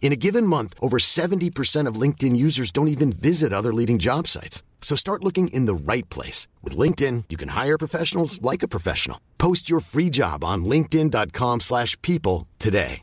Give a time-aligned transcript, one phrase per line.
[0.00, 4.28] In a given month, over 70% of LinkedIn users don't even visit other leading job
[4.28, 4.62] sites.
[4.80, 6.46] So start looking in the right place.
[6.62, 9.18] With LinkedIn, you can hire professionals like a professional.
[9.38, 13.02] Post your free job on linkedin.com slash people today.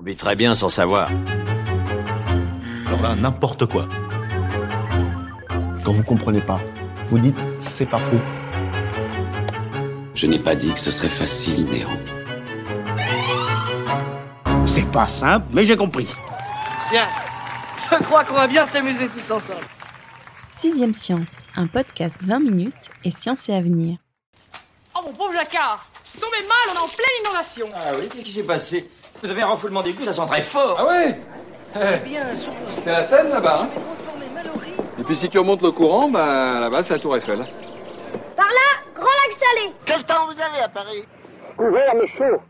[0.00, 1.10] On vit très bien sans savoir.
[2.86, 3.86] Alors là, n'importe quoi.
[5.84, 6.58] Quand vous comprenez pas,
[7.08, 8.16] vous dites c'est pas faux.
[10.14, 11.98] Je n'ai pas dit que ce serait facile, Néron.
[14.66, 16.08] C'est pas simple, mais j'ai compris.
[16.90, 17.06] Bien.
[17.90, 19.64] Je crois qu'on va bien s'amuser tous ensemble.
[20.48, 23.96] Sixième Science, un podcast 20 minutes et science et avenir.
[24.94, 25.86] Oh mon pauvre Jacquard
[26.20, 28.90] tombez mal, on est en pleine inondation Ah oui, qu'est-ce qui s'est passé?
[29.22, 31.20] Vous avez un refoulement d'égout, ça sent très fort Ah ouais?
[32.82, 33.62] C'est la Seine là-bas.
[33.64, 33.70] Hein
[34.98, 37.46] et puis si tu remontes le courant, bah là-bas c'est la Tour Eiffel.
[38.36, 41.04] Par là, Grand Lac Salé Quel temps vous avez à Paris?
[41.56, 42.40] Couvert mais chaud.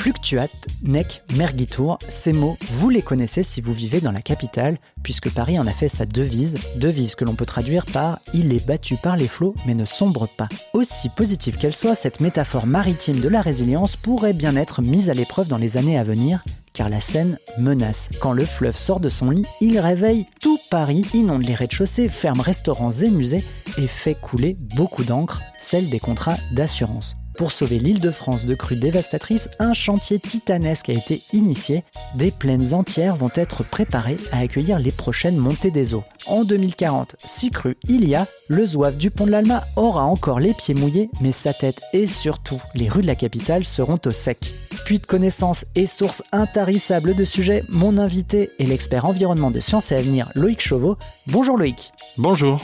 [0.00, 5.30] Fluctuate, nec, mergitur, ces mots, vous les connaissez si vous vivez dans la capitale, puisque
[5.30, 8.96] Paris en a fait sa devise, devise que l'on peut traduire par Il est battu
[8.96, 10.48] par les flots mais ne sombre pas.
[10.72, 15.14] Aussi positive qu'elle soit, cette métaphore maritime de la résilience pourrait bien être mise à
[15.14, 18.08] l'épreuve dans les années à venir, car la Seine menace.
[18.20, 22.40] Quand le fleuve sort de son lit, il réveille tout Paris, inonde les rez-de-chaussée, ferme
[22.40, 23.44] restaurants et musées
[23.76, 27.19] et fait couler beaucoup d'encre, celle des contrats d'assurance.
[27.40, 31.84] Pour sauver l'île de France de crues dévastatrices, un chantier titanesque a été initié.
[32.14, 36.04] Des plaines entières vont être préparées à accueillir les prochaines montées des eaux.
[36.26, 40.38] En 2040, si crues il y a, le zouave du pont de l'Alma aura encore
[40.38, 44.10] les pieds mouillés, mais sa tête et surtout les rues de la capitale seront au
[44.10, 44.52] sec.
[44.84, 49.92] Puis de connaissances et sources intarissables de sujets, mon invité est l'expert environnement de sciences
[49.92, 50.98] et avenir Loïc Chauveau.
[51.26, 51.94] Bonjour Loïc.
[52.18, 52.60] Bonjour.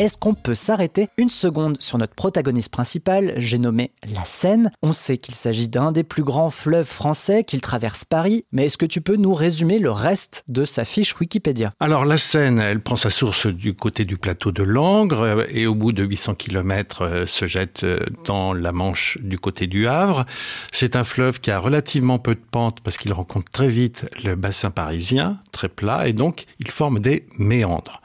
[0.00, 4.94] Est-ce qu'on peut s'arrêter une seconde sur notre protagoniste principal, j'ai nommé la Seine On
[4.94, 8.86] sait qu'il s'agit d'un des plus grands fleuves français, qu'il traverse Paris, mais est-ce que
[8.86, 11.74] tu peux nous résumer le reste de sa fiche Wikipédia?
[11.80, 15.66] Alors la Seine, elle prend sa source du côté du plateau de Langres euh, et
[15.66, 19.86] au bout de 800 km euh, se jette euh, dans la Manche du côté du
[19.86, 20.24] Havre.
[20.72, 24.34] C'est un fleuve qui a relativement peu de pente parce qu'il rencontre très vite le
[24.34, 28.00] bassin parisien, très plat, et donc il forme des méandres.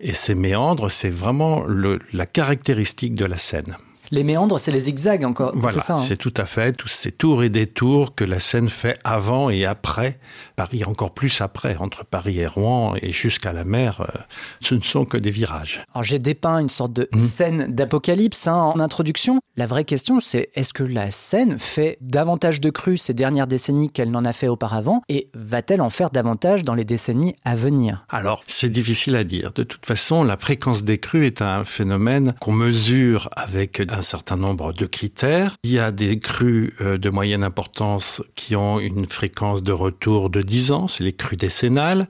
[0.00, 1.27] Et ces méandres, c'est vraiment
[1.66, 3.76] le, la caractéristique de la Seine.
[4.10, 5.52] Les méandres, c'est les zigzags encore.
[5.54, 8.68] Voilà, c'est hein c'est tout à fait tous ces tours et détours que la Seine
[8.68, 10.18] fait avant et après
[10.56, 14.18] Paris, encore plus après, entre Paris et Rouen et jusqu'à la mer, euh,
[14.60, 15.84] ce ne sont que des virages.
[15.92, 17.18] Alors j'ai dépeint une sorte de Mmh.
[17.18, 19.40] scène d'apocalypse hein, en introduction.
[19.56, 23.90] La vraie question, c'est est-ce que la Seine fait davantage de crues ces dernières décennies
[23.90, 28.04] qu'elle n'en a fait auparavant et va-t-elle en faire davantage dans les décennies à venir?
[28.08, 29.52] Alors, c'est difficile à dire.
[29.54, 34.36] De toute façon, la fréquence des crues est un phénomène qu'on mesure avec un certain
[34.36, 35.56] nombre de critères.
[35.64, 40.30] Il y a des crues euh, de moyenne importance qui ont une fréquence de retour
[40.30, 42.08] de 10 ans, c'est les crues décennales,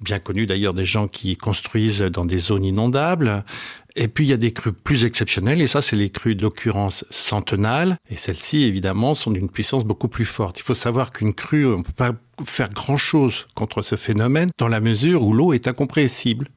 [0.00, 3.44] bien connues d'ailleurs des gens qui construisent dans des zones inondables.
[3.96, 7.04] Et puis il y a des crues plus exceptionnelles, et ça c'est les crues d'occurrence
[7.10, 10.58] centenales, et celles-ci évidemment sont d'une puissance beaucoup plus forte.
[10.58, 12.12] Il faut savoir qu'une crue, on ne peut pas
[12.44, 16.48] faire grand-chose contre ce phénomène, dans la mesure où l'eau est incompressible.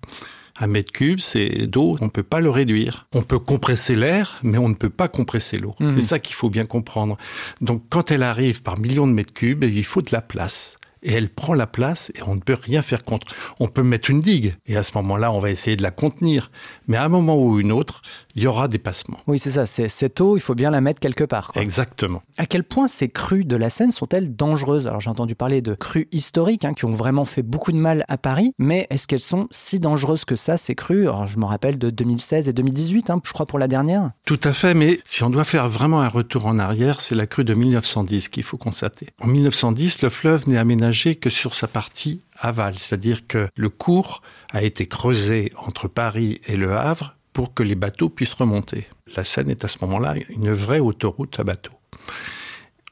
[0.59, 3.07] Un mètre cube, c'est d'eau, on ne peut pas le réduire.
[3.13, 5.75] On peut compresser l'air, mais on ne peut pas compresser l'eau.
[5.79, 5.93] Mhm.
[5.93, 7.17] C'est ça qu'il faut bien comprendre.
[7.61, 10.77] Donc quand elle arrive par millions de mètres cubes, il faut de la place.
[11.03, 13.27] Et elle prend la place et on ne peut rien faire contre.
[13.59, 16.51] On peut mettre une digue et à ce moment-là, on va essayer de la contenir.
[16.87, 18.01] Mais à un moment ou une autre,
[18.35, 19.17] il y aura des passements.
[19.27, 19.65] Oui, c'est ça.
[19.65, 21.51] C'est cette eau, il faut bien la mettre quelque part.
[21.53, 21.61] quoi.
[21.61, 22.21] Exactement.
[22.37, 24.87] À quel point ces crues de la Seine sont-elles dangereuses?
[24.87, 28.05] Alors j'ai entendu parler de crues historiques hein, qui ont vraiment fait beaucoup de mal
[28.07, 31.07] à Paris, mais est-ce qu'elles sont si dangereuses que ça, ces crues?
[31.07, 34.11] Alors je me rappelle de 2016 et 2018, hein, je crois pour la dernière.
[34.25, 37.27] Tout à fait, mais si on doit faire vraiment un retour en arrière, c'est la
[37.27, 39.07] crue de 1910 qu'il faut constater.
[39.21, 44.21] En 1910, le fleuve n'est aménagé que sur sa partie aval, c'est-à-dire que le cours
[44.51, 48.87] a été creusé entre Paris et Le Havre pour que les bateaux puissent remonter.
[49.15, 51.79] La Seine est à ce moment-là une vraie autoroute à bateaux.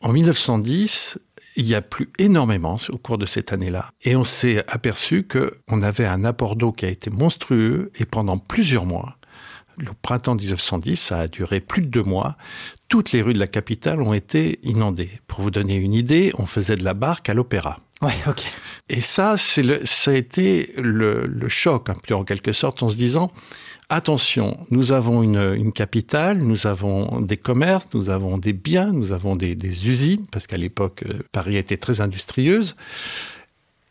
[0.02, 1.20] En 1910,
[1.56, 3.90] il y a plu énormément au cours de cette année-là.
[4.04, 8.38] Et on s'est aperçu qu'on avait un apport d'eau qui a été monstrueux et pendant
[8.38, 9.18] plusieurs mois,
[9.78, 12.38] Le printemps 1910, ça a duré plus de deux mois.
[12.88, 15.10] Toutes les rues de la capitale ont été inondées.
[15.28, 17.80] Pour vous donner une idée, on faisait de la barque à l'opéra.
[18.02, 18.44] Ouais, ok.
[18.90, 22.84] Et ça, c'est le, ça a été le, le choc, un peu en quelque sorte,
[22.84, 23.32] en se disant
[23.90, 29.12] attention, nous avons une, une, capitale, nous avons des commerces, nous avons des biens, nous
[29.12, 32.76] avons des, des usines, parce qu'à l'époque, euh, Paris était très industrieuse.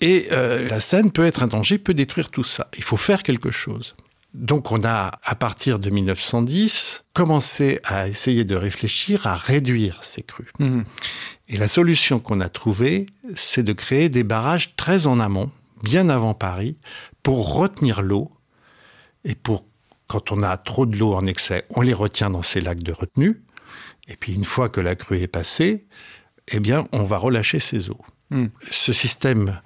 [0.00, 2.68] Et euh, la Seine peut être un danger, peut détruire tout ça.
[2.76, 3.94] Il faut faire quelque chose.
[4.34, 10.22] Donc on a, à partir de 1910, commencé à essayer de réfléchir à réduire ces
[10.22, 10.50] crues.
[10.58, 10.82] Mmh.
[11.48, 15.52] Et la solution qu'on a trouvée, c'est de créer des barrages très en amont,
[15.84, 16.76] bien avant Paris,
[17.22, 18.32] pour retenir l'eau
[19.24, 19.66] et pour,
[20.08, 22.92] quand on a trop de l'eau en excès, on les retient dans ces lacs de
[22.92, 23.40] retenue.
[24.08, 25.86] Et puis une fois que la crue est passée,
[26.48, 28.04] eh bien, on va relâcher ces eaux.
[28.30, 28.46] Mmh.
[28.70, 29.60] Ce système,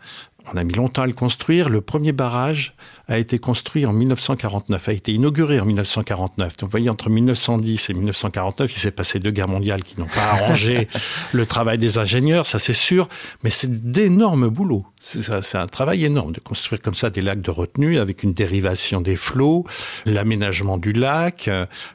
[0.53, 1.69] on a mis longtemps à le construire.
[1.71, 2.75] Le premier barrage
[3.09, 6.59] a été construit en 1949, a été inauguré en 1949.
[6.59, 10.07] Donc vous voyez, entre 1910 et 1949, il s'est passé deux guerres mondiales qui n'ont
[10.07, 10.87] pas arrangé
[11.33, 13.09] le travail des ingénieurs, ça c'est sûr,
[13.43, 14.85] mais c'est d'énormes boulots.
[15.01, 19.01] C'est un travail énorme de construire comme ça des lacs de retenue avec une dérivation
[19.01, 19.65] des flots,
[20.05, 21.49] l'aménagement du lac,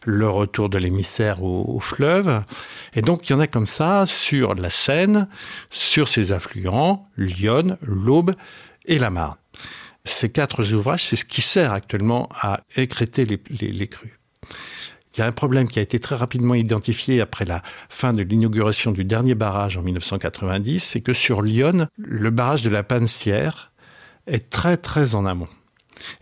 [0.05, 2.41] le retour de l'émissaire au, au fleuve.
[2.95, 5.27] Et donc il y en a comme ça sur la Seine,
[5.69, 8.33] sur ses affluents, Lyon, l'Aube
[8.85, 9.35] et la Marne.
[10.05, 14.19] Ces quatre ouvrages, c'est ce qui sert actuellement à écréter les, crues.
[15.15, 18.21] Il y a un problème qui a été très rapidement identifié après la fin de
[18.21, 23.71] l'inauguration du dernier barrage en 1990, c'est que sur Lyon, le barrage de la Pansière
[24.27, 25.47] est très très en amont.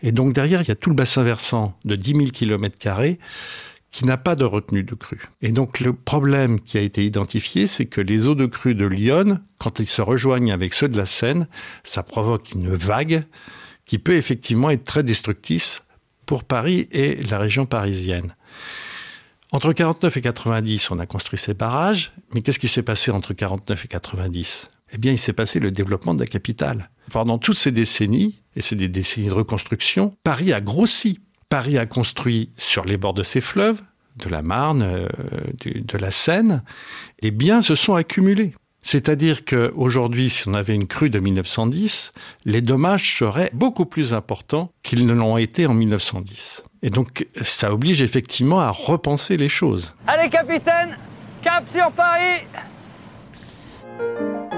[0.02, 2.76] Et donc derrière, il y a tout le bassin versant de 10 000 km
[3.90, 5.28] qui n'a pas de retenue de crue.
[5.40, 8.86] Et donc le problème qui a été identifié, c'est que les eaux de crue de
[8.86, 11.48] Lyon, quand ils se rejoignent avec ceux de la Seine,
[11.82, 13.24] ça provoque une vague
[13.84, 15.82] qui peut effectivement être très destructrice
[16.26, 18.34] pour Paris et la région parisienne.
[19.50, 23.34] Entre 49 et 90, on a construit ces barrages, mais qu'est-ce qui s'est passé entre
[23.34, 26.88] 49 et 90 Eh bien, il s'est passé le développement de la capitale.
[27.10, 31.20] Pendant toutes ces décennies, et c'est des décennies de reconstruction, Paris a grossi.
[31.50, 33.82] Paris a construit sur les bords de ses fleuves,
[34.16, 35.08] de la Marne, euh,
[35.64, 36.62] de la Seine,
[37.20, 38.54] les biens se sont accumulés.
[38.82, 42.12] C'est-à-dire qu'aujourd'hui, si on avait une crue de 1910,
[42.44, 46.64] les dommages seraient beaucoup plus importants qu'ils ne l'ont été en 1910.
[46.82, 49.94] Et donc, ça oblige effectivement à repenser les choses.
[50.08, 50.98] Allez, capitaine,
[51.42, 52.42] cap sur Paris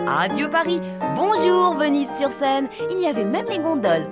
[0.06, 0.80] Radio Paris,
[1.14, 4.06] bonjour Venise sur Seine, il y avait même les gondoles.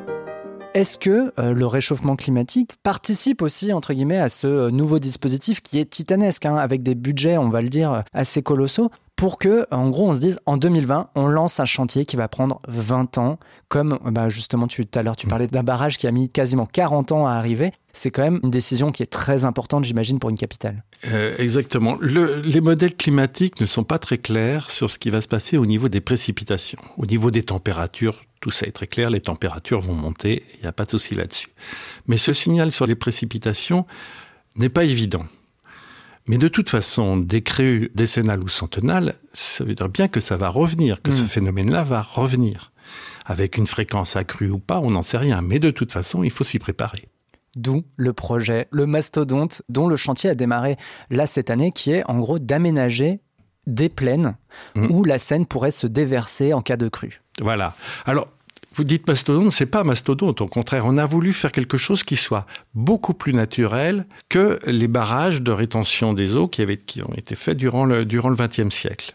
[0.74, 5.60] Est-ce que euh, le réchauffement climatique participe aussi, entre guillemets, à ce euh, nouveau dispositif
[5.60, 9.66] qui est titanesque, hein, avec des budgets, on va le dire, assez colossaux, pour que,
[9.70, 13.18] en gros, on se dise, en 2020, on lance un chantier qui va prendre 20
[13.18, 13.38] ans,
[13.68, 16.66] comme bah, justement, tu, tout à l'heure, tu parlais d'un barrage qui a mis quasiment
[16.66, 17.72] 40 ans à arriver.
[17.92, 20.82] C'est quand même une décision qui est très importante, j'imagine, pour une capitale.
[21.06, 21.96] Euh, exactement.
[22.00, 25.56] Le, les modèles climatiques ne sont pas très clairs sur ce qui va se passer
[25.56, 28.24] au niveau des précipitations, au niveau des températures.
[28.40, 31.14] Tout ça est très clair, les températures vont monter, il n'y a pas de souci
[31.14, 31.50] là-dessus.
[32.08, 33.86] Mais ce signal sur les précipitations
[34.56, 35.24] n'est pas évident.
[36.26, 40.36] Mais de toute façon, des crues décennales ou centenales, ça veut dire bien que ça
[40.36, 41.14] va revenir, que mmh.
[41.14, 42.72] ce phénomène-là va revenir.
[43.24, 45.42] Avec une fréquence accrue ou pas, on n'en sait rien.
[45.42, 47.08] Mais de toute façon, il faut s'y préparer.
[47.56, 50.76] D'où le projet, le mastodonte, dont le chantier a démarré
[51.10, 53.20] là cette année, qui est en gros d'aménager
[53.66, 54.36] des plaines
[54.74, 54.86] mmh.
[54.90, 57.22] où la Seine pourrait se déverser en cas de crue.
[57.40, 57.74] Voilà.
[58.06, 58.28] Alors,
[58.74, 60.40] vous dites mastodonte, c'est pas mastodonte.
[60.40, 64.88] Au contraire, on a voulu faire quelque chose qui soit beaucoup plus naturel que les
[64.88, 66.62] barrages de rétention des eaux qui,
[67.02, 69.12] ont été faits durant le, durant le XXe siècle.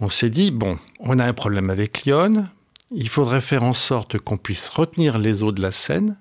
[0.00, 2.46] On s'est dit, bon, on a un problème avec Lyon,
[2.92, 6.16] il faudrait faire en sorte qu'on puisse retenir les eaux de la Seine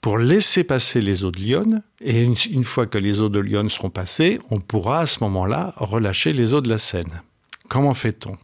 [0.00, 1.82] pour laisser passer les eaux de Lyon.
[2.00, 5.22] Et une, une fois que les eaux de Lyon seront passées, on pourra à ce
[5.24, 7.22] moment-là relâcher les eaux de la Seine.
[7.68, 8.36] Comment fait-on?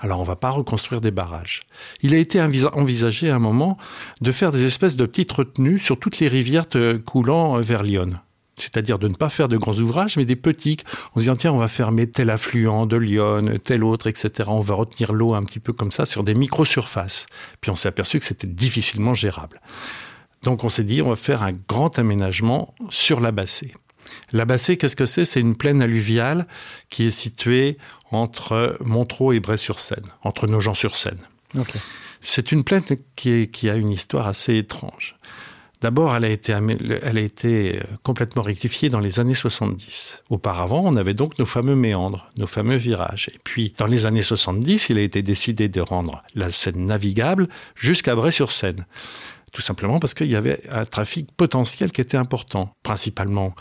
[0.00, 1.62] Alors on ne va pas reconstruire des barrages.
[2.02, 3.78] Il a été envisagé à un moment
[4.20, 6.66] de faire des espèces de petites retenues sur toutes les rivières
[7.04, 8.18] coulant vers Lyon.
[8.58, 10.78] C'est-à-dire de ne pas faire de grands ouvrages, mais des petits.
[11.14, 14.48] On se dit, tiens, on va fermer tel affluent de Lyon, tel autre, etc.
[14.48, 17.26] On va retenir l'eau un petit peu comme ça sur des micro-surfaces.
[17.60, 19.60] Puis on s'est aperçu que c'était difficilement gérable.
[20.42, 23.74] Donc on s'est dit, on va faire un grand aménagement sur la bassée.
[24.32, 25.24] La Bassée, qu'est-ce que c'est?
[25.24, 26.46] C'est une plaine alluviale
[26.90, 27.78] qui est située
[28.10, 31.18] entre Montreux et Bray-sur-Seine, entre Nogent-sur-Seine.
[31.56, 31.78] Okay.
[32.20, 32.82] C'est une plaine
[33.14, 35.16] qui, est, qui, a une histoire assez étrange.
[35.82, 40.22] D'abord, elle, a été, elle a été complètement rectifiée dans les années 70.
[40.30, 43.30] Auparavant, on avait donc nos fameux méandres, nos fameux virages.
[43.34, 47.48] Et puis, dans les années 70, il a été décidé de rendre la Seine navigable
[47.74, 48.86] jusqu'à Bray-sur-Seine.
[49.52, 53.54] tout simplement parce qu'il y avait un trafic potentiel qui était important, principalement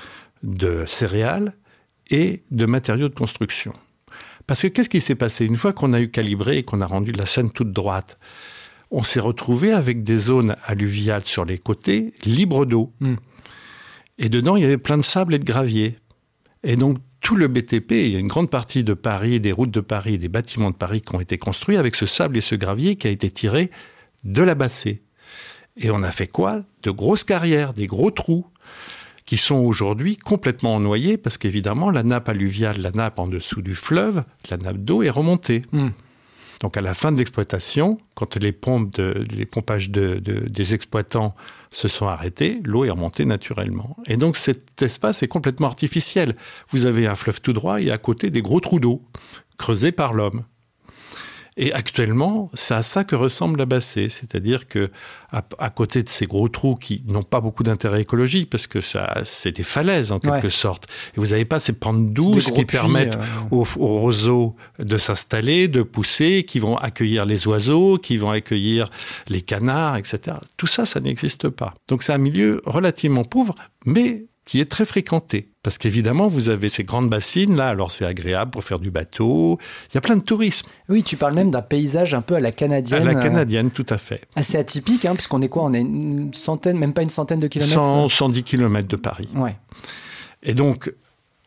[0.43, 1.53] de céréales
[2.11, 3.73] et de matériaux de construction.
[4.47, 5.45] Parce que qu'est-ce qui s'est passé?
[5.45, 8.19] Une fois qu'on a eu calibré et qu'on a rendu la Seine toute droite,
[8.91, 12.93] on s'est retrouvé avec des zones alluviales sur les côtés, libres d'eau.
[12.99, 13.15] Hmm.
[14.17, 15.97] Et dedans, il y avait plein de sable et de gravier.
[16.63, 19.71] Et donc, tout le BTP, il y a une grande partie de Paris, des routes
[19.71, 22.53] de Paris, des bâtiments de Paris qui ont été construits avec ce sable et ce
[22.53, 23.71] gravier qui a été tiré
[24.23, 25.01] de la bassée.
[25.77, 26.63] Et on a fait quoi?
[26.83, 28.45] De grosses carrières, des gros trous
[29.25, 33.75] qui sont aujourd'hui complètement noyés parce qu'évidemment, la nappe alluviale, la nappe en dessous du
[33.75, 35.63] fleuve, la nappe d'eau est remontée.
[35.71, 35.89] Hmm.
[36.61, 40.73] Donc à la fin de l'exploitation, quand les, pompes de, les pompages de, de, des
[40.73, 41.35] exploitants
[41.69, 43.97] se sont arrêtés, l'eau est remontée naturellement.
[44.07, 46.35] Et donc cet espace est complètement artificiel.
[46.69, 49.03] Vous avez un fleuve tout droit et à côté des gros trous d'eau
[49.57, 50.43] creusés par l'homme.
[51.57, 54.89] Et actuellement, c'est à ça que ressemble la Bassée, c'est-à-dire que
[55.31, 59.21] à, côté de ces gros trous qui n'ont pas beaucoup d'intérêt écologique parce que ça,
[59.25, 60.49] c'est des falaises en quelque Ouais.
[60.49, 60.85] sorte,
[61.15, 63.19] et vous n'avez pas ces pentes douces qui permettent euh,
[63.51, 68.89] aux, aux roseaux de s'installer, de pousser, qui vont accueillir les oiseaux, qui vont accueillir
[69.27, 70.37] les canards, etc.
[70.57, 71.73] Tout ça, ça n'existe pas.
[71.87, 75.49] Donc c'est un milieu relativement pauvre, mais qui est très fréquenté.
[75.63, 79.57] Parce qu'évidemment, vous avez ces grandes bassines, là, alors c'est agréable pour faire du bateau.
[79.91, 80.67] Il y a plein de tourisme.
[80.87, 83.03] Oui, tu parles même d'un paysage un peu à la À canadienne.
[83.03, 84.21] la euh, canadienne, tout à fait.
[84.35, 85.63] assez atypique, hein, puisqu'on est quoi?
[85.63, 89.29] On est une centaine, même pas une centaine de kilomètres 100, 110 km de Paris.
[89.35, 89.55] Ouais.
[90.43, 90.93] Et donc,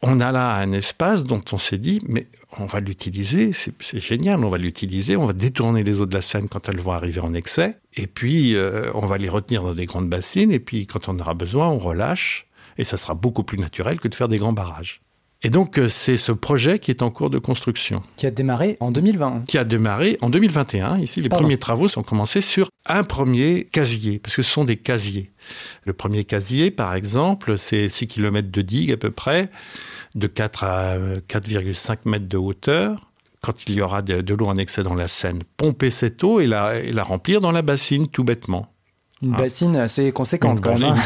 [0.02, 2.26] on a là un espace dont on s'est dit, mais
[2.59, 6.14] on va l'utiliser, c'est c'est génial, on va l'utiliser, on va détourner les eaux de
[6.14, 9.62] la Seine quand elles vont arriver en excès, et puis euh, on va les retenir
[9.62, 12.48] dans des grandes bassines, et puis quand on aura besoin, on relâche,
[12.79, 15.01] et ça sera beaucoup plus naturel que de faire des grands barrages.
[15.43, 18.77] Et donc, euh, c'est ce projet qui est en cours de construction Qui a démarré
[18.81, 19.45] en 2020.
[19.47, 20.99] qui a démarré en 2021.
[20.99, 21.45] Ici, les Pardon.
[21.45, 25.31] premiers travaux sont commencés sur un premier casier, parce que ce sont des casiers.
[25.85, 29.49] Le premier casier, par exemple, c'est 6 km de digue à peu près,
[30.17, 33.09] de 4 à euh, 4,5 mètres de hauteur.
[33.41, 36.41] Quand il y aura de, de l'eau en excès dans la Seine, pomper cette eau
[36.41, 38.73] et la, et la remplir dans la bassine, tout bêtement.
[39.23, 39.39] Une Ah.
[39.39, 40.93] bassine assez conséquente quand même.
[40.93, 40.97] hein.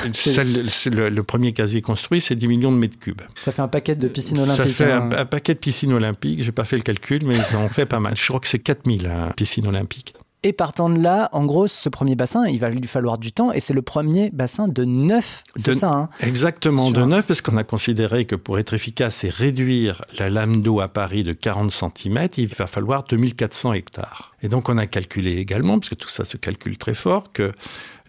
[0.90, 3.22] Le, le premier casier construit, c'est 10 millions de mètres cubes.
[3.34, 4.72] Ça fait un paquet de piscines Ça olympiques.
[4.74, 5.08] fait hein.
[5.12, 6.42] un, un paquet de piscines olympiques.
[6.42, 8.14] J'ai pas fait le calcul, mais ça en fait pas mal.
[8.16, 10.14] Je crois que c'est 4000 hein, piscines olympiques.
[10.44, 13.52] Et partant de là, en gros, ce premier bassin, il va lui falloir du temps,
[13.52, 15.44] et c'est le premier bassin de neuf.
[15.54, 19.22] C'est ça, hein Exactement, Sur de neuf, parce qu'on a considéré que pour être efficace
[19.22, 24.34] et réduire la lame d'eau à Paris de 40 cm, il va falloir 2400 hectares.
[24.42, 27.52] Et donc on a calculé également, parce que tout ça se calcule très fort, que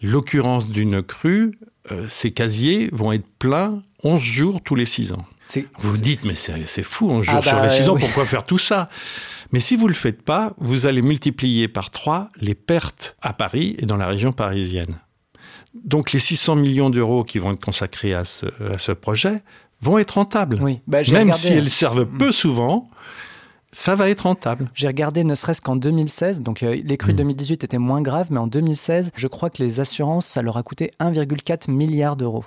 [0.03, 1.57] l'occurrence d'une crue,
[1.91, 5.25] euh, ces casiers vont être pleins 11 jours tous les 6 ans.
[5.79, 8.01] Vous vous dites, mais c'est fou, 11 Ah jours sur bah, les 6 ans, oui.
[8.01, 8.89] pourquoi faire tout ça?
[9.51, 13.33] Mais si vous ne le faites pas, vous allez multiplier par 3 les pertes à
[13.33, 14.99] Paris et dans la région parisienne.
[15.83, 19.41] Donc les 600 millions d'euros qui vont être consacrés à ce, à ce projet
[19.81, 20.59] vont être rentables.
[20.61, 22.89] Oui, bah, Même regardé- si elles servent peu souvent,
[23.73, 24.69] ça va être rentable.
[24.73, 27.17] J'ai regardé ne serait-ce qu'en 2016, donc euh, les crues Mm.
[27.17, 30.63] 2018 étaient moins graves, mais en 2016, je crois que les assurances, ça leur a
[30.63, 32.45] coûté 1,4 milliard d'euros.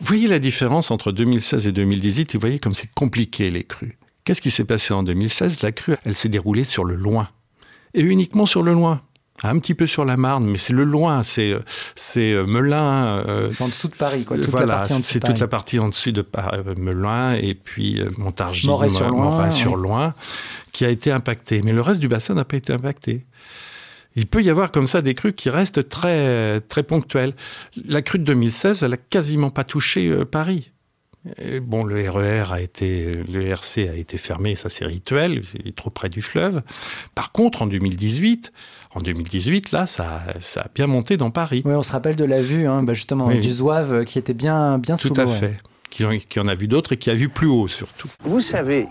[0.00, 3.98] Vous voyez la différence entre 2016 et 2018 Vous voyez comme c'est compliqué les crues.
[4.24, 7.28] Qu'est-ce qui s'est passé en 2016 La crue, elle s'est déroulée sur le loin.
[7.94, 9.02] Et uniquement sur le loin.
[9.44, 11.60] Un petit peu sur la Marne, mais c'est le loin, c'est euh,
[11.96, 13.24] c'est Melun.
[13.26, 15.20] euh, C'est en dessous de Paris, quoi, toute la voilà, partie en dessous de c'est
[15.20, 20.14] toute la partie en dessus de euh, Melun et puis euh, Montargis, Moret-sur-Loing, Moret-sur-Loing,
[20.70, 21.62] qui a été impacté.
[21.62, 23.26] Mais le reste du bassin n'a pas été impacté.
[24.14, 27.32] Il peut y avoir comme ça des crues qui restent très, très ponctuelles.
[27.86, 30.70] La crue de 2016, elle n'a quasiment pas touché Paris.
[31.40, 35.74] Et bon, le RER a été, le RC a été fermé, ça c'est rituel, c'est
[35.74, 36.62] trop près du fleuve.
[37.14, 38.52] Par contre, en 2018,
[38.94, 41.62] en 2018, là, ça, ça a bien monté dans Paris.
[41.64, 43.40] Oui, on se rappelle de la vue, hein, bah, justement, Oui.
[43.40, 45.36] du Zouave euh, qui était bien, bien Tout sous à l'eau, ouais.
[45.38, 45.56] fait.
[45.90, 48.08] Qui, en- qui en a vu d'autres et qui a vu plus haut surtout.
[48.24, 48.86] Vous savez,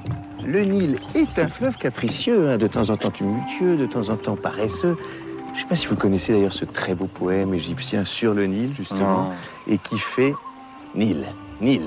[0.46, 4.16] le Nil est un fleuve capricieux, hein, de temps en temps tumultueux, de temps en
[4.18, 4.98] temps paresseux.
[5.48, 8.46] Je ne sais pas si vous connaissez d'ailleurs ce très beau poème égyptien sur le
[8.46, 9.34] Nil, justement,
[9.68, 10.34] et qui fait
[10.96, 11.26] Nil,
[11.60, 11.82] Nil,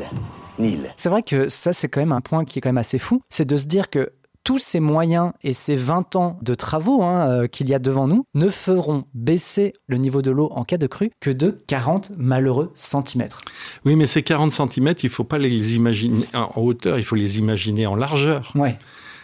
[0.58, 0.90] Nil.
[0.96, 3.22] C'est vrai que ça, c'est quand même un point qui est quand même assez fou,
[3.30, 4.10] c'est de se dire que
[4.44, 8.06] tous ces moyens et ces 20 ans de travaux hein, euh, qu'il y a devant
[8.06, 12.12] nous ne feront baisser le niveau de l'eau en cas de crue que de 40
[12.18, 13.40] malheureux centimètres.
[13.84, 17.16] Oui, mais ces 40 cm, il ne faut pas les imaginer en hauteur, il faut
[17.16, 18.52] les imaginer en largeur.
[18.54, 18.78] Ouais.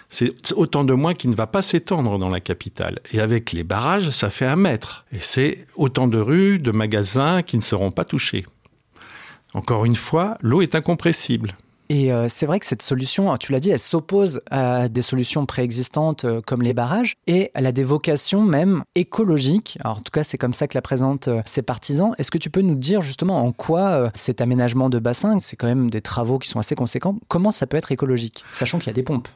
[0.09, 2.99] C'est autant de moins qui ne va pas s'étendre dans la capitale.
[3.13, 5.05] Et avec les barrages, ça fait un mètre.
[5.13, 8.45] Et c'est autant de rues, de magasins qui ne seront pas touchés.
[9.55, 11.57] Encore une fois, l'eau est incompressible.
[11.91, 15.45] Et euh, c'est vrai que cette solution, tu l'as dit, elle s'oppose à des solutions
[15.45, 19.77] préexistantes euh, comme les barrages et elle a des vocations même écologiques.
[19.85, 22.13] En tout cas, c'est comme ça que la présentent euh, ses partisans.
[22.19, 25.67] Est-ce que tu peux nous dire justement en quoi cet aménagement de bassin, c'est quand
[25.67, 28.91] même des travaux qui sont assez conséquents, comment ça peut être écologique, sachant qu'il y
[28.91, 29.29] a des pompes?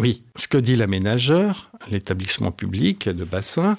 [0.00, 3.76] Oui, ce que dit l'aménageur, l'établissement public de bassin,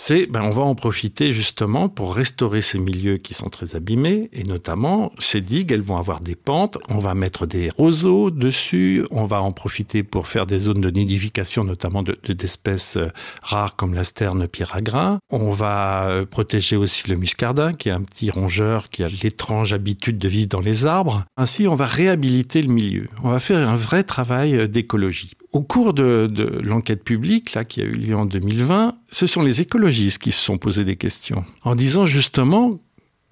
[0.00, 4.30] c'est ben on va en profiter justement pour restaurer ces milieux qui sont très abîmés
[4.32, 9.04] et notamment ces digues, elles vont avoir des pentes, on va mettre des roseaux dessus,
[9.10, 13.08] on va en profiter pour faire des zones de nidification notamment d'espèces de, euh,
[13.42, 14.46] rares comme la sterne
[14.82, 15.18] grain.
[15.30, 19.72] On va euh, protéger aussi le muscardin qui est un petit rongeur qui a l'étrange
[19.72, 21.24] habitude de vivre dans les arbres.
[21.36, 23.06] Ainsi, on va réhabiliter le milieu.
[23.24, 25.32] On va faire un vrai travail euh, d'écologie.
[25.52, 26.30] Au cours de,
[26.62, 30.40] l'enquête publique là, qui a eu lieu en 2020, ce sont les écologistes qui se
[30.40, 32.78] sont posés des questions en disant justement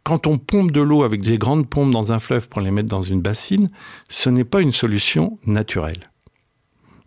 [0.03, 2.89] quand on pompe de l'eau avec des grandes pompes dans un fleuve pour les mettre
[2.89, 3.69] dans une bassine,
[4.09, 6.11] ce n'est pas une solution naturelle.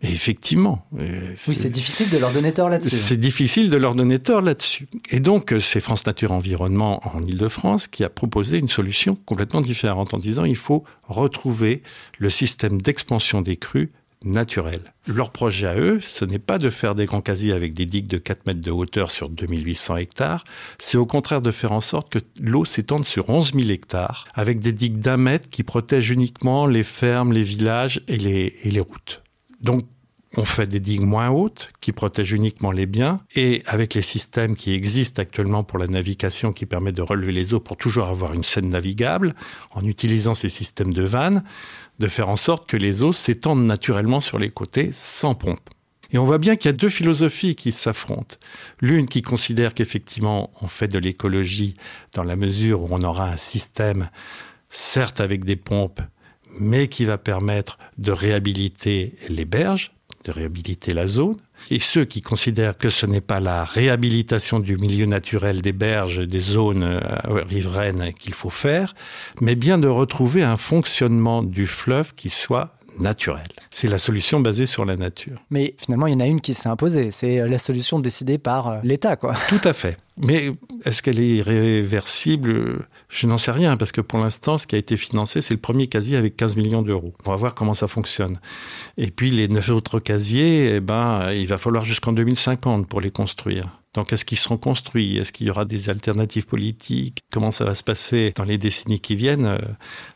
[0.02, 0.86] Et effectivement.
[0.98, 2.96] Euh, oui, c'est difficile de leur donner tort là-dessus.
[2.96, 4.88] C'est difficile de leur donner tort là-dessus.
[5.10, 9.60] Et donc, euh, c'est France Nature Environnement en Ile-de-France qui a proposé une solution complètement
[9.60, 11.82] différente en disant il faut retrouver
[12.18, 13.92] le système d'expansion des crues
[14.24, 14.80] naturel.
[15.06, 18.06] Leur projet à eux, ce n'est pas de faire des grands casiers avec des digues
[18.06, 20.44] de 4 mètres de hauteur sur 2800 hectares,
[20.78, 24.60] c'est au contraire de faire en sorte que l'eau s'étende sur 11 000 hectares, avec
[24.60, 28.80] des digues d'un mètre qui protègent uniquement les fermes, les villages et les, et les
[28.80, 29.22] routes.
[29.60, 29.84] Donc,
[30.36, 34.54] on fait des digues moins hautes qui protègent uniquement les biens et avec les systèmes
[34.54, 38.32] qui existent actuellement pour la navigation qui permettent de relever les eaux pour toujours avoir
[38.32, 39.34] une scène navigable
[39.72, 41.42] en utilisant ces systèmes de vannes,
[42.00, 45.68] de faire en sorte que les eaux s'étendent naturellement sur les côtés sans pompe.
[46.12, 48.36] Et on voit bien qu'il y a deux philosophies qui s'affrontent.
[48.80, 51.76] L'une qui considère qu'effectivement on fait de l'écologie
[52.14, 54.08] dans la mesure où on aura un système,
[54.70, 56.00] certes avec des pompes,
[56.58, 59.92] mais qui va permettre de réhabiliter les berges,
[60.24, 61.36] de réhabiliter la zone.
[61.70, 66.20] Et ceux qui considèrent que ce n'est pas la réhabilitation du milieu naturel des berges,
[66.20, 68.94] des zones euh, riveraines qu'il faut faire,
[69.40, 73.46] mais bien de retrouver un fonctionnement du fleuve qui soit naturel.
[73.70, 75.38] C'est la solution basée sur la nature.
[75.50, 77.10] Mais finalement, il y en a une qui s'est imposée.
[77.10, 79.34] C'est la solution décidée par euh, l'État, quoi.
[79.48, 79.96] Tout à fait.
[80.16, 80.50] Mais
[80.84, 84.78] est-ce qu'elle est réversible Je n'en sais rien, parce que pour l'instant, ce qui a
[84.78, 87.12] été financé, c'est le premier casier avec 15 millions d'euros.
[87.26, 88.38] On va voir comment ça fonctionne.
[88.96, 93.10] Et puis les neuf autres casiers, eh ben, il va falloir jusqu'en 2050 pour les
[93.10, 93.79] construire.
[93.94, 95.18] Donc, est-ce qu'ils seront construits?
[95.18, 97.24] Est-ce qu'il y aura des alternatives politiques?
[97.32, 99.46] Comment ça va se passer dans les décennies qui viennent?
[99.46, 99.58] Euh,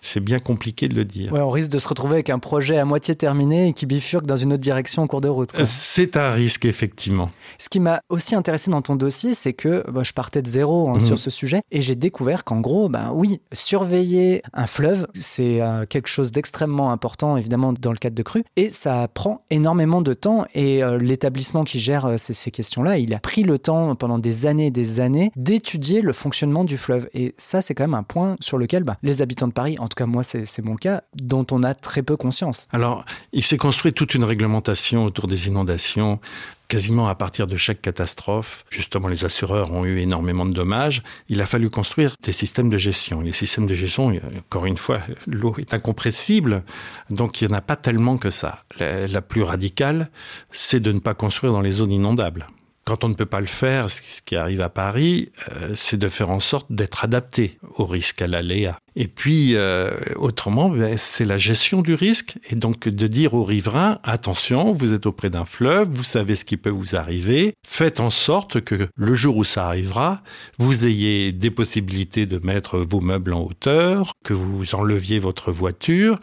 [0.01, 1.33] C'est bien compliqué de le dire.
[1.33, 4.27] Ouais, on risque de se retrouver avec un projet à moitié terminé et qui bifurque
[4.27, 5.51] dans une autre direction en cours de route.
[5.65, 7.33] C'est un risque, effectivement.
[7.59, 10.91] Ce qui m'a aussi intéressé dans ton dossier, c'est que bah, je partais de zéro
[10.91, 11.19] hein, sur mhm.
[11.19, 16.09] ce sujet et j'ai découvert qu'en gros, ben oui, surveiller un fleuve, c'est euh, quelque
[16.09, 20.45] chose d'extrêmement important, évidemment, dans le cadre de crues, et ça prend énormément de temps.
[20.55, 24.67] Et euh, l'établissement qui gère ces, ces questions-là, il a pris le pendant des années
[24.67, 27.09] et des années d'étudier le fonctionnement du fleuve.
[27.15, 29.89] Et ça, c'est quand même un point sur lequel bah, les habitants de Paris, en
[29.89, 32.69] tout cas moi c'est mon cas, dont on a très peu conscience.
[32.73, 36.21] Alors, il s'est construit toute une réglementation autour des inondations
[36.69, 38.65] quasiment à partir de chaque catastrophe.
[38.71, 41.03] Justement, les assureurs ont eu énormément de dommages.
[41.29, 43.21] Il a fallu construire des systèmes de gestion.
[43.21, 46.65] Les systèmes de gestion, encore une fois, l'eau est incompressible,
[47.11, 48.65] donc il n'y en a pas tellement que ça.
[48.81, 50.11] la plus radicale,
[50.51, 52.47] c'est de ne pas construire dans les zones inondables.
[52.85, 56.09] Quand on ne peut pas le faire, ce qui arrive à Paris, euh, c'est de
[56.09, 58.79] faire en sorte d'être adapté au risque, à l'aléa.
[58.97, 62.37] Et puis, euh, autrement, ben, c'est la gestion du risque.
[62.51, 66.45] Et donc, de dire aux riverains, attention, vous êtes auprès d'un fleuve, vous savez ce
[66.45, 67.55] qui peut vous arriver.
[67.67, 70.23] Faites en sorte que le jour où ça arrivera,
[70.59, 76.19] vous ayez des possibilités de mettre vos meubles en hauteur, que vous enleviez votre voiture.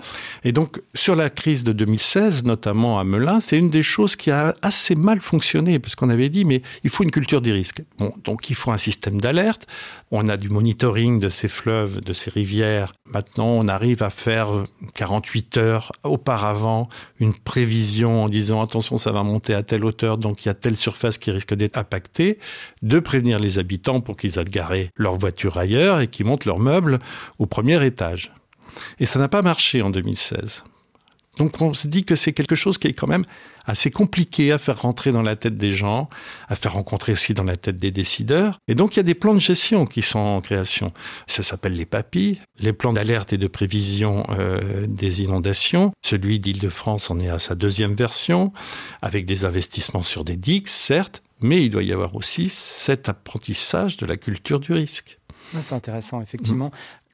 [0.45, 4.31] Et donc, sur la crise de 2016, notamment à Melun, c'est une des choses qui
[4.31, 7.83] a assez mal fonctionné, parce qu'on avait dit, mais il faut une culture des risques.
[7.97, 9.67] Bon, donc il faut un système d'alerte.
[10.11, 12.60] On a du monitoring de ces fleuves, de ces rivières
[13.11, 14.49] Maintenant, on arrive à faire
[14.95, 16.87] 48 heures auparavant
[17.19, 20.53] une prévision en disant attention, ça va monter à telle hauteur, donc il y a
[20.53, 22.39] telle surface qui risque d'être impactée,
[22.81, 26.59] de prévenir les habitants pour qu'ils aillent garer leur voiture ailleurs et qu'ils montent leurs
[26.59, 26.99] meubles
[27.39, 28.31] au premier étage.
[28.99, 30.63] Et ça n'a pas marché en 2016.
[31.41, 33.23] Donc on se dit que c'est quelque chose qui est quand même
[33.65, 36.07] assez compliqué à faire rentrer dans la tête des gens,
[36.49, 38.59] à faire rencontrer aussi dans la tête des décideurs.
[38.67, 40.93] Et donc il y a des plans de gestion qui sont en création.
[41.25, 45.93] Ça s'appelle les PAPI, les plans d'alerte et de prévision euh, des inondations.
[46.05, 48.53] Celui d'Île-de-France en est à sa deuxième version,
[49.01, 53.97] avec des investissements sur des digues, certes, mais il doit y avoir aussi cet apprentissage
[53.97, 55.17] de la culture du risque.
[55.55, 56.71] Ah, c'est intéressant, effectivement.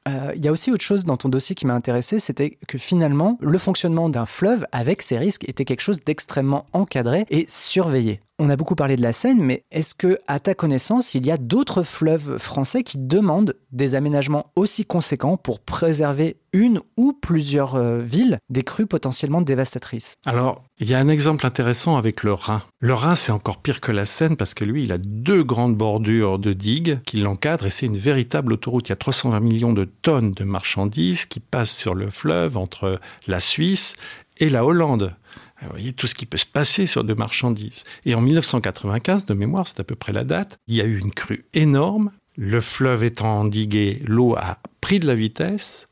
[0.08, 2.78] Euh, il y a aussi autre chose dans ton dossier qui m'a intéressé, c'était que
[2.78, 8.20] finalement, le fonctionnement d'un fleuve avec ses risques était quelque chose d'extrêmement encadré et surveillé.
[8.40, 11.32] On a beaucoup parlé de la Seine, mais est-ce que, à ta connaissance, il y
[11.32, 17.74] a d'autres fleuves français qui demandent des aménagements aussi conséquents pour préserver une ou plusieurs
[17.74, 20.14] euh, villes des crues potentiellement dévastatrices?
[20.24, 22.62] Alors, il y a un exemple intéressant avec le Rhin.
[22.78, 25.76] Le Rhin, c'est encore pire que la Seine parce que lui, il a deux grandes
[25.76, 28.88] bordures de digues qui l'encadrent et c'est une véritable autoroute.
[28.88, 33.00] Il y a 320 millions de tonnes de marchandises qui passent sur le fleuve entre
[33.26, 33.96] la Suisse
[34.38, 35.16] et la Hollande.
[35.62, 37.84] Vous voyez tout ce qui peut se passer sur de marchandises.
[38.04, 40.98] Et en 1995, de mémoire, c'est à peu près la date, il y a eu
[40.98, 42.12] une crue énorme.
[42.36, 45.86] Le fleuve étant endigué, l'eau a pris de la vitesse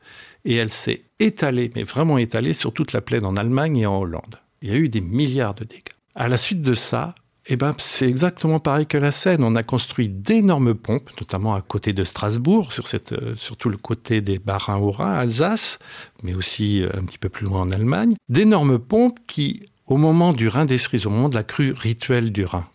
[0.45, 3.99] et elle s'est étalée, mais vraiment étalée, sur toute la plaine en Allemagne et en
[3.99, 4.39] Hollande.
[4.63, 5.83] Il y a eu des milliards de dégâts.
[6.15, 7.15] À la suite de ça,
[7.49, 9.45] eh ben, c'est exactement pareil que la Seine.
[9.45, 13.77] On a construit d'énormes pompes, notamment à côté de Strasbourg, sur, cette, euh, tout le
[13.77, 15.79] côté des Bas-Rhin au Rhin, Alsace,
[16.23, 18.15] mais aussi euh, un petit peu plus loin en Allemagne.
[18.29, 22.33] D'énormes pompes qui, au moment du Rhin des Cerises, au moment de la crue rituelle
[22.33, 22.67] du Rhin,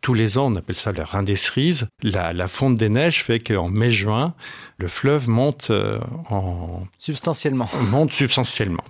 [0.00, 1.88] tous les ans, on appelle ça le Rhin des Cerises.
[2.02, 4.34] La, la fonte des neiges fait qu'en mai-juin,
[4.78, 6.84] le fleuve monte euh, en...
[6.98, 7.68] Substantiellement.
[7.90, 8.84] Monte substantiellement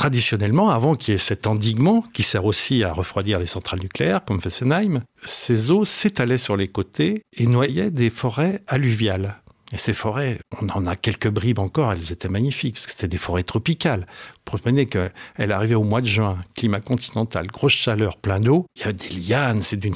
[0.00, 4.24] traditionnellement, avant qu'il y ait cet endiguement qui sert aussi à refroidir les centrales nucléaires,
[4.24, 9.39] comme Fessenheim, ces eaux s'étalaient sur les côtés et noyaient des forêts alluviales.
[9.72, 13.08] Et ces forêts, on en a quelques bribes encore, elles étaient magnifiques, parce que c'était
[13.08, 14.06] des forêts tropicales.
[14.50, 18.84] Vous qu'elle arrivait au mois de juin, climat continental, grosse chaleur, plein d'eau, il y
[18.88, 19.94] a des lianes, c'est d'une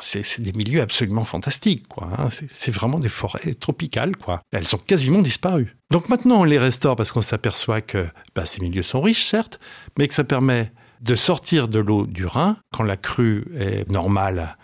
[0.00, 2.08] c'est des milieux absolument fantastiques, quoi.
[2.16, 2.28] Hein.
[2.30, 4.40] C'est vraiment des forêts tropicales, quoi.
[4.52, 5.76] Elles sont quasiment disparues.
[5.90, 9.58] Donc maintenant, on les restaure parce qu'on s'aperçoit que bah, ces milieux sont riches, certes,
[9.98, 14.56] mais que ça permet de sortir de l'eau du Rhin quand la crue est normale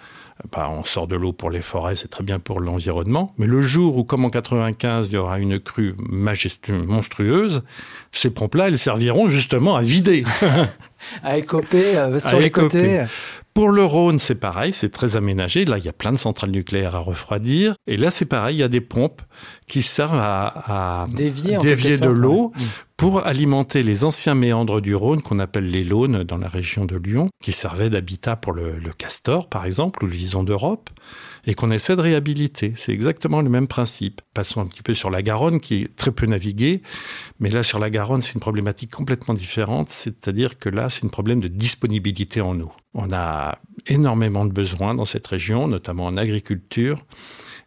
[0.50, 3.32] bah, on sort de l'eau pour les forêts, c'est très bien pour l'environnement.
[3.38, 7.62] Mais le jour où, comme en 95, il y aura une crue monstrueuse,
[8.10, 10.24] ces pompes-là, elles serviront justement à vider.
[11.22, 13.04] à écoper euh, sur les côtés.
[13.54, 15.66] Pour le Rhône, c'est pareil, c'est très aménagé.
[15.66, 17.74] Là, il y a plein de centrales nucléaires à refroidir.
[17.86, 19.20] Et là, c'est pareil, il y a des pompes
[19.68, 22.52] qui servent à, dévier, de l'eau
[23.02, 26.96] pour alimenter les anciens méandres du Rhône qu'on appelle les Launes dans la région de
[26.96, 30.88] Lyon, qui servaient d'habitat pour le, le, castor, par exemple, ou le vison d'Europe
[31.44, 32.74] et qu'on essaie de réhabiliter.
[32.76, 34.20] C'est exactement le même principe.
[34.34, 36.80] Passons un petit peu sur la Garonne, qui est très peu naviguée,
[37.40, 41.08] mais là, sur la Garonne, c'est une problématique complètement différente, c'est-à-dire que là, c'est un
[41.08, 42.70] problème de disponibilité en eau.
[42.94, 47.04] On a énormément de besoins dans cette région, notamment en agriculture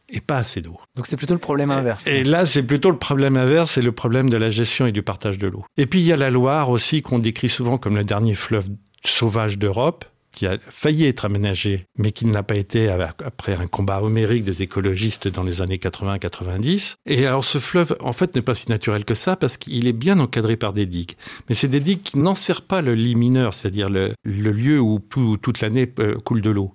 [0.10, 0.78] et pas assez d'eau.
[0.96, 2.08] Donc c'est plutôt le problème inverse.
[2.08, 5.04] Et là, c'est plutôt le problème inverse, c'est le problème de la gestion et du
[5.04, 5.66] partage de l'eau.
[5.78, 8.70] Et puis il y a la Loire aussi, qu'on décrit souvent comme le dernier fleuve
[9.04, 14.02] sauvage d'Europe qui a failli être aménagé, mais qui n'a pas été après un combat
[14.04, 16.96] homérique des écologistes dans les années 80-90.
[17.06, 19.94] Et alors ce fleuve, en fait, n'est pas si naturel que ça parce qu'il est
[19.94, 21.14] bien encadré par des digues.
[21.48, 25.00] Mais c'est des digues qui n'en servent pas le lit mineur, c'est-à-dire le, lieu où
[25.42, 26.74] toute l'année euh, coule de l'eau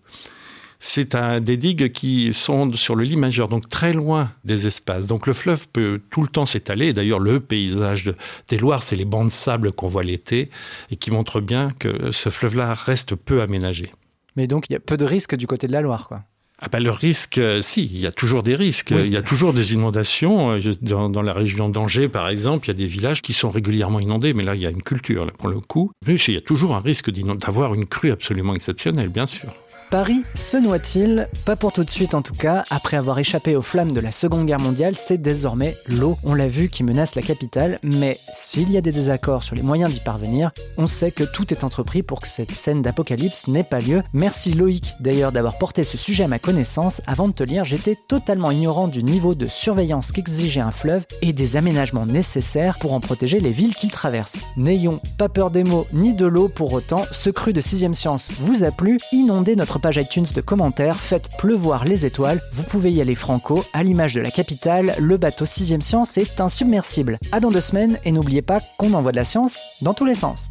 [0.83, 5.07] c'est des digues qui sont sur le lit majeur, donc très loin des espaces.
[5.07, 6.95] Donc le fleuve peut tout le temps s'étaler.
[6.95, 8.13] D'ailleurs, le paysage
[8.49, 10.51] des Loirs, c'est les bancs de sable qu'on voit l'été
[10.91, 13.93] et qui montrent bien que ce fleuve-là reste peu aménagé.
[14.37, 16.23] Mais donc, il y a peu de risques du côté de la Loire, quoi.
[16.63, 18.91] Ah ben le risque, euh, si, il y a toujours des risques.
[18.91, 20.53] Il y a toujours des inondations.
[20.53, 23.99] Euh, dans, la région d'Angers, par exemple, il y a des villages qui sont régulièrement
[23.99, 25.91] inondés, mais là, il y a une culture, pour le coup.
[26.07, 29.55] Mais il y a toujours un risque d'avoir une crue absolument exceptionnelle, bien sûr.
[29.91, 32.63] Paris se noie-t-il Pas pour tout de suite en tout cas.
[32.71, 36.47] Après avoir échappé aux flammes de la Seconde Guerre mondiale, c'est désormais l'eau, on l'a
[36.47, 37.81] vu, qui menace la capitale.
[37.83, 41.53] Mais s'il y a des désaccords sur les moyens d'y parvenir, on sait que tout
[41.53, 44.05] est entrepris pour que cette scène d'apocalypse n'ait pas lieu.
[44.13, 47.03] Merci Loïc d'ailleurs d'avoir porté ce sujet à ma connaissance.
[47.09, 51.33] Avant de te lire, j'étais totalement ignorant du niveau de surveillance qu'exigeait un fleuve et
[51.33, 54.39] des aménagements nécessaires pour en protéger les villes qu'il traverse.
[54.57, 57.03] N'ayons pas peur des mots ni de l'eau pour autant.
[57.11, 61.37] Ce cru de 6 science vous a plu Inondez notre page iTunes de commentaires, faites
[61.39, 62.41] pleuvoir les étoiles.
[62.53, 66.41] Vous pouvez y aller franco, à l'image de la capitale, le bateau 6ème science est
[66.41, 67.19] insubmersible.
[67.33, 70.15] À dans deux semaines et n'oubliez pas qu'on envoie de la science dans tous les
[70.15, 70.51] sens.